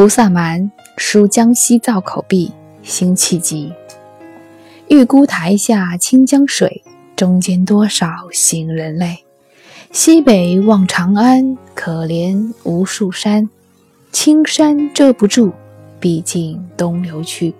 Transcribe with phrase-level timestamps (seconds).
[0.00, 2.50] 菩萨蛮，书江西造口壁，
[2.82, 3.70] 辛弃疾。
[4.88, 6.82] 玉孤台下清江水，
[7.14, 9.18] 中间多少行人泪。
[9.92, 13.50] 西北望长安，可怜无数山。
[14.10, 15.52] 青山遮不住，
[16.00, 17.54] 毕竟东流去。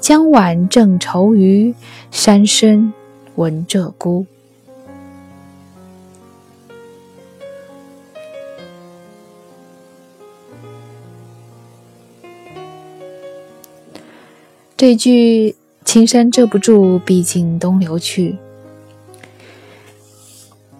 [0.00, 1.72] 江晚正愁余，
[2.10, 2.92] 山深
[3.36, 4.26] 闻鹧鸪。
[14.78, 18.38] 这句“青山遮不住，毕竟东流去”，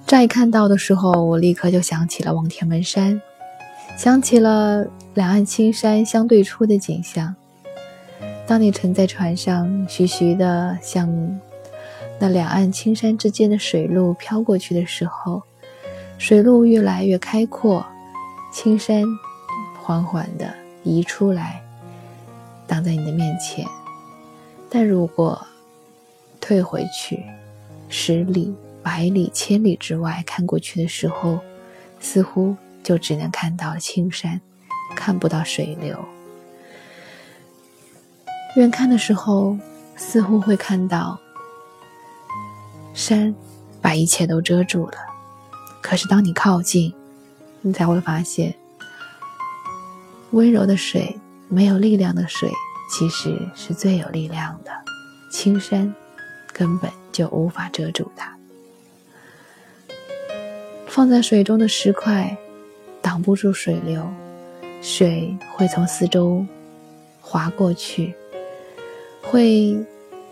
[0.06, 3.20] 乍一看到的时候，我立刻就想起了望天门山，
[3.96, 7.34] 想起了两岸青山相对出的景象。
[8.46, 11.40] 当你乘在船上，徐徐的向
[12.20, 15.42] 那两岸青山之间的水路飘过去的时候，
[16.18, 17.84] 水路越来越开阔，
[18.52, 19.02] 青山
[19.82, 21.60] 缓缓的移出来，
[22.68, 23.66] 挡在你的面前。
[24.70, 25.46] 但如果
[26.40, 27.22] 退回去
[27.88, 31.40] 十里、百里、千里之外看过去的时候，
[32.00, 34.40] 似乎就只能看到青山，
[34.94, 35.98] 看不到水流。
[38.56, 39.56] 远看的时候，
[39.96, 41.18] 似乎会看到
[42.92, 43.34] 山
[43.80, 44.98] 把一切都遮住了。
[45.80, 46.92] 可是当你靠近，
[47.62, 48.54] 你才会发现，
[50.32, 52.50] 温柔的水，没有力量的水。
[52.90, 54.70] 其实是最有力量的，
[55.30, 55.94] 青山
[56.52, 58.34] 根本就无法遮住它。
[60.86, 62.36] 放在水中的石块
[63.02, 64.08] 挡不住水流，
[64.82, 66.44] 水会从四周
[67.20, 68.14] 划过去，
[69.22, 69.76] 会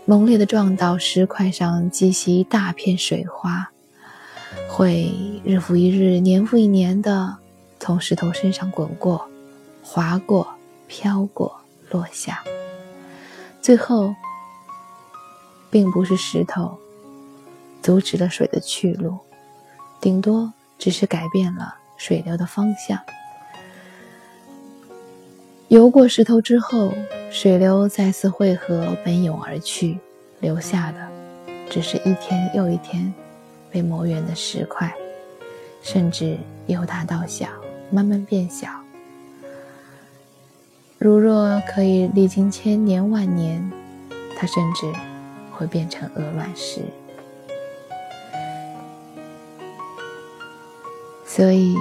[0.07, 3.71] 猛烈的撞到石块上，激起一大片水花，
[4.69, 5.13] 会
[5.45, 7.37] 日复一日、年复一年的
[7.79, 9.29] 从石头身上滚过、
[9.83, 10.49] 划过、
[10.89, 11.61] 飘过。
[11.97, 12.45] 落下，
[13.63, 14.15] 最后，
[15.71, 16.79] 并不是石头
[17.83, 19.17] 阻止了水的去路，
[19.99, 22.99] 顶多只是改变了水流的方向。
[25.69, 26.93] 游过石头之后，
[27.31, 29.99] 水流再次汇合，奔涌而去，
[30.41, 30.99] 留下的
[31.71, 33.11] 只是一天又一天
[33.71, 34.95] 被磨圆的石块，
[35.81, 36.37] 甚至
[36.67, 37.49] 由大到小，
[37.91, 38.69] 慢慢变小。
[40.99, 43.71] 如若可以历经千年万年，
[44.35, 44.91] 它甚至
[45.53, 46.81] 会变成鹅卵石。
[51.27, 51.75] 所以，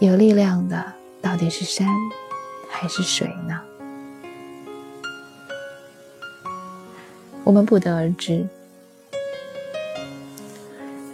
[0.00, 0.82] 有力量的
[1.20, 1.86] 到底是山
[2.70, 3.60] 还是水呢？
[7.44, 8.46] 我们不得而知。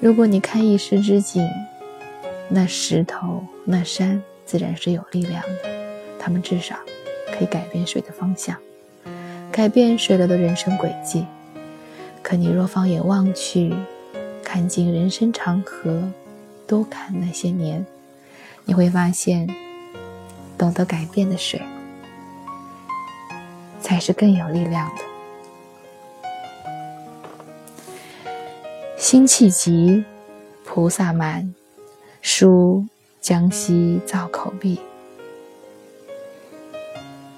[0.00, 1.44] 如果你看一时之景，
[2.48, 6.76] 那石头、那山自然是有力量的，它们至少。
[7.32, 8.56] 可以改变水的方向，
[9.50, 11.26] 改变水流的人生轨迹。
[12.22, 13.74] 可你若放眼望去，
[14.42, 16.10] 看尽人生长河，
[16.66, 17.86] 多看那些年，
[18.64, 19.48] 你会发现，
[20.58, 21.62] 懂得改变的水，
[23.80, 25.02] 才是更有力量的。
[28.96, 30.04] 辛弃疾，
[30.64, 31.54] 菩萨蛮，
[32.20, 32.84] 书
[33.20, 34.78] 江西造口壁。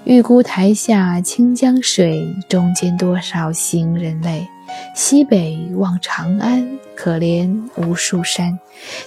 [0.05, 4.49] 玉孤台下清江水，中间多少行人泪。
[4.95, 8.59] 西北望长安，可怜无数山。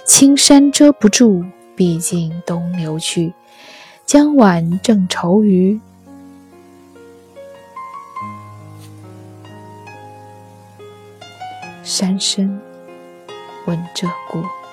[0.06, 1.44] 青山遮不住，
[1.74, 3.34] 毕竟东流去。
[4.06, 5.78] 江晚正愁余，
[11.82, 12.60] 山深
[13.66, 14.63] 闻鹧鸪。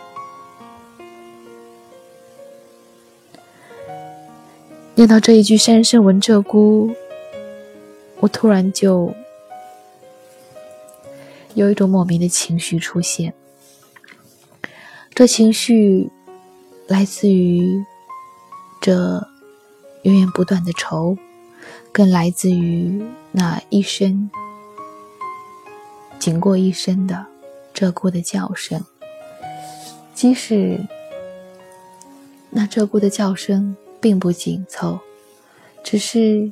[5.02, 6.96] 念到这一句“山深闻鹧鸪”，
[8.22, 9.12] 我突然就
[11.56, 13.34] 有一种莫名的情绪出现。
[15.16, 16.12] 这情绪
[16.86, 17.84] 来自于
[18.80, 19.28] 这
[20.04, 21.18] 源源不断的愁，
[21.92, 24.30] 更来自于那一声
[26.20, 27.26] 经过一声的
[27.74, 28.80] 鹧鸪的叫声。
[30.14, 30.80] 即使
[32.52, 33.76] 那鹧鸪的叫声。
[34.02, 35.00] 并不紧凑，
[35.84, 36.52] 只是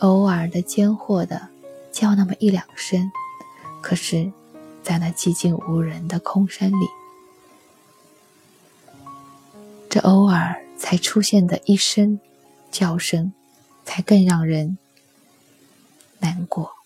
[0.00, 1.48] 偶尔的间或的
[1.92, 3.10] 叫那么一两声。
[3.80, 4.32] 可是，
[4.82, 6.88] 在那寂静无人的空山里，
[9.88, 12.18] 这偶尔才出现的一声
[12.72, 13.32] 叫声，
[13.84, 14.76] 才更让人
[16.18, 16.77] 难过。